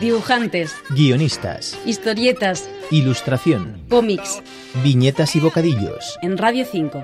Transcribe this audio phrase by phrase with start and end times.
[0.00, 4.42] Dibujantes, guionistas, historietas, ilustración, cómics,
[4.82, 6.18] viñetas y bocadillos.
[6.22, 7.02] en Radio 5.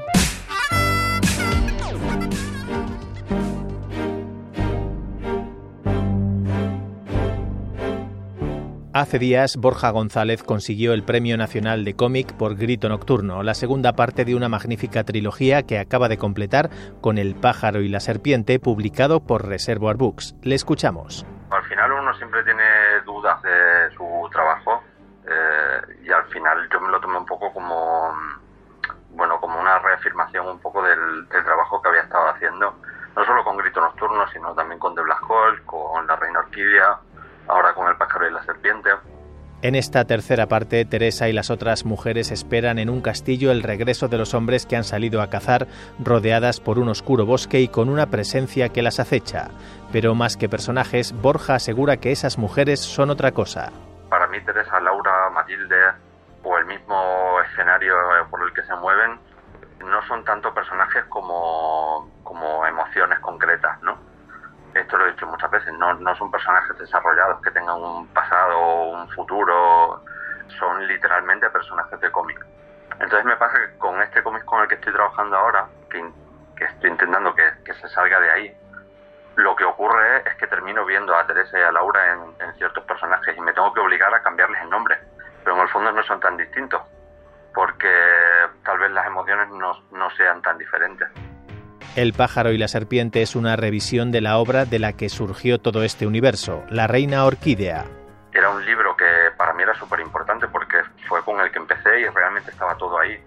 [8.93, 13.95] Hace días, Borja González consiguió el Premio Nacional de Cómic por Grito Nocturno, la segunda
[13.95, 16.71] parte de una magnífica trilogía que acaba de completar
[17.01, 20.35] con El pájaro y la serpiente, publicado por Reservoir Books.
[20.43, 21.25] Le escuchamos.
[21.93, 24.83] Uno siempre tiene dudas de su trabajo
[25.27, 28.15] eh, y al final yo me lo tomé un poco como
[29.11, 32.75] bueno como una reafirmación un poco del, del trabajo que había estado haciendo
[33.17, 36.99] no solo con Grito Nocturno sino también con The Black Hole, con La Reina Orquídea
[37.49, 38.91] ahora con El pájaro y la serpiente
[39.63, 44.09] En esta tercera parte, Teresa y las otras mujeres esperan en un castillo el regreso
[44.09, 45.67] de los hombres que han salido a cazar,
[46.03, 49.49] rodeadas por un oscuro bosque y con una presencia que las acecha.
[49.93, 53.71] Pero más que personajes, Borja asegura que esas mujeres son otra cosa.
[54.09, 55.77] para mí Teresa, Laura, Matilde
[56.43, 57.95] o el mismo escenario
[58.31, 59.21] por el que se mueven
[59.81, 64.10] no son tanto personajes como, como emociones concretas, ¿no?
[64.75, 68.59] Esto lo he dicho muchas veces, no, no son personajes desarrollados que tengan un pasado
[68.59, 70.03] o un futuro,
[70.59, 72.45] son literalmente personajes de cómic.
[72.93, 76.05] Entonces me pasa que con este cómic con el que estoy trabajando ahora, que,
[76.57, 78.57] que estoy intentando que, que se salga de ahí,
[79.37, 82.85] lo que ocurre es que termino viendo a Teresa y a Laura en, en ciertos
[82.85, 84.99] personajes y me tengo que obligar a cambiarles el nombre.
[85.43, 86.83] Pero en el fondo no son tan distintos,
[87.55, 87.91] porque
[88.65, 91.09] tal vez las emociones no, no sean tan diferentes.
[91.97, 95.59] El pájaro y la serpiente es una revisión de la obra de la que surgió
[95.59, 97.85] todo este universo, La Reina Orquídea.
[98.33, 99.05] Era un libro que
[99.37, 100.77] para mí era súper importante porque
[101.09, 103.21] fue con el que empecé y realmente estaba todo ahí.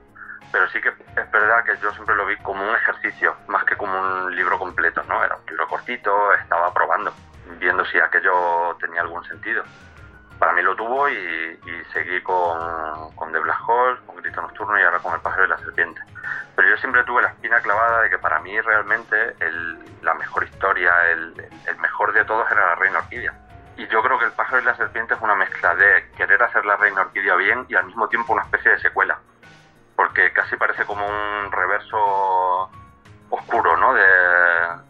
[0.50, 3.76] Pero sí que es verdad que yo siempre lo vi como un ejercicio, más que
[3.76, 5.22] como un libro completo, ¿no?
[5.22, 7.14] Era un libro cortito, estaba probando,
[7.60, 9.64] viendo si aquello tenía algún sentido.
[10.40, 14.84] Para mí lo tuvo y, y seguí con, con The Black Hole, Grito Nocturno y
[14.84, 16.02] ahora con El pájaro y la serpiente.
[16.56, 20.44] Pero yo siempre tuve la espina clavada de que para mí realmente el- la mejor
[20.46, 21.34] historia, el,
[21.68, 23.34] el mejor de todos era La Reina Orquídea.
[23.76, 26.66] Y yo creo que El pájaro y la serpiente es una mezcla de querer hacer
[26.66, 29.18] La Reina Orquídea bien y al mismo tiempo una especie de secuela.
[29.96, 32.70] Porque casi parece como un reverso
[33.30, 33.94] oscuro, ¿no?
[33.94, 34.06] De,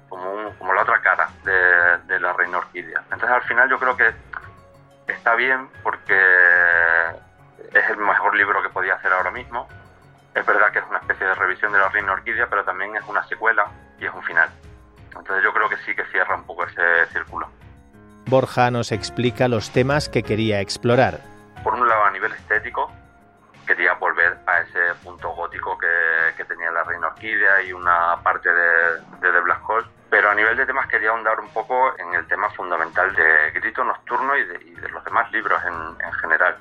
[0.09, 2.99] como, un- como la otra cara de, de La Reina Orquídea.
[3.03, 4.13] Entonces al final yo creo que
[5.07, 6.17] está bien porque
[7.73, 9.67] es el mejor libro que podía hacer ahora mismo.
[10.33, 13.03] Es verdad que es una especie de revisión de la Reina Orquídea, pero también es
[13.07, 13.67] una secuela
[13.99, 14.49] y es un final.
[15.07, 17.47] Entonces yo creo que sí que cierra un poco ese círculo.
[18.25, 21.19] Borja nos explica los temas que quería explorar.
[21.63, 22.91] Por un lado, a nivel estético,
[23.67, 28.49] quería volver a ese punto gótico que, que tenía la Reina Orquídea y una parte
[28.49, 29.87] de, de The Black Hole.
[30.09, 33.83] Pero a nivel de temas quería ahondar un poco en el tema fundamental de Grito
[33.83, 36.57] Nocturno y de, y de los demás libros en, en general,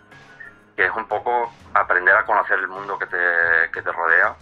[0.76, 4.34] que es un poco aprender a conocer el mundo que te, que te rodea,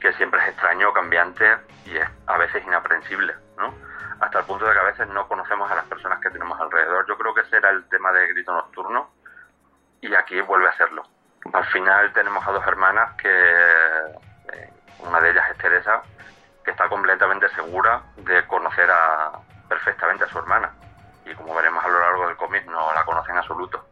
[0.00, 3.74] que siempre es extraño, cambiante y es a veces inaprensible, ¿no?
[4.20, 7.06] Hasta el punto de que a veces no conocemos a las personas que tenemos alrededor.
[7.06, 9.10] Yo creo que ese era el tema de Grito Nocturno
[10.00, 11.02] y aquí vuelve a serlo.
[11.52, 16.02] Al final tenemos a dos hermanas que eh, una de ellas es Teresa,
[16.64, 19.32] que está completamente segura de conocer a,
[19.68, 20.70] perfectamente a su hermana.
[21.24, 23.89] Y como veremos a lo largo del cómic, no la conoce en absoluto.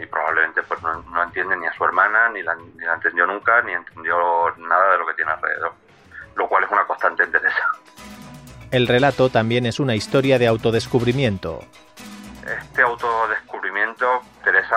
[0.00, 3.26] Y probablemente pues no, no entiende ni a su hermana, ni la, ni la entendió
[3.26, 4.16] nunca, ni entendió
[4.58, 5.72] nada de lo que tiene alrededor.
[6.36, 7.66] Lo cual es una constante en Teresa.
[8.70, 11.60] El relato también es una historia de autodescubrimiento.
[12.46, 14.76] este autodescubrimiento Teresa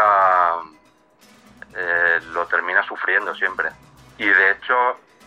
[1.76, 3.70] eh, lo termina sufriendo siempre
[4.18, 4.76] y de hecho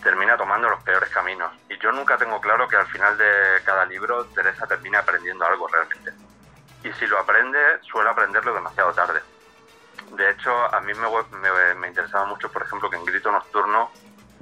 [0.03, 3.85] termina tomando los peores caminos y yo nunca tengo claro que al final de cada
[3.87, 6.13] libro Teresa termine aprendiendo algo realmente
[6.83, 9.34] y si lo aprende suele aprenderlo demasiado tarde de
[10.51, 13.91] a mí me, me- interesaba mucho por ejemplo que en Grito Nocturno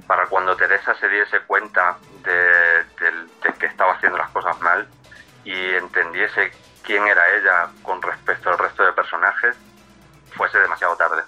[0.07, 2.85] para cuando Teresa se diese cuenta de,
[3.59, 4.87] que estaba haciendo las cosas mal
[5.45, 6.51] y entendiese
[6.83, 9.55] quién era ella con respecto al resto de personajes,
[10.35, 11.23] fuese demasiado tarde.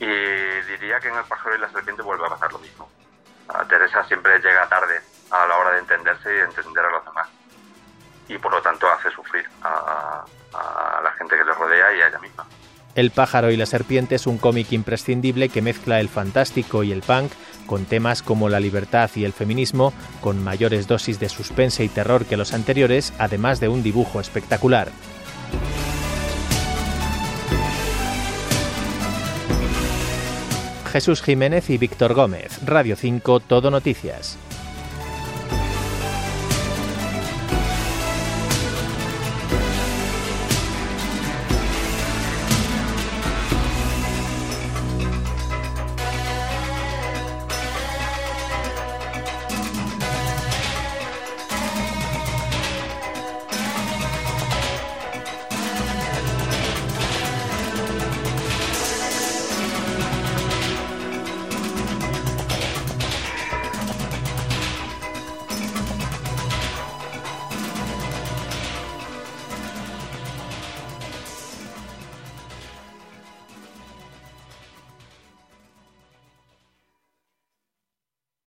[0.00, 2.90] Y diría que en El pájaro y la serpiente vuelve a pasar lo mismo.
[3.48, 5.00] A Teresa siempre llega tarde
[5.30, 7.28] a la hora de entenderse y de entender a los demás.
[8.28, 10.24] Y por lo tanto hace sufrir a,
[10.54, 12.44] a la gente que le rodea y a ella misma.
[12.94, 17.00] El pájaro y la serpiente es un cómic imprescindible que mezcla el fantástico y el
[17.00, 17.32] punk
[17.66, 22.26] con temas como la libertad y el feminismo, con mayores dosis de suspense y terror
[22.26, 24.90] que los anteriores, además de un dibujo espectacular.
[30.92, 34.36] Jesús Jiménez y Víctor Gómez, Radio 5, Todo Noticias.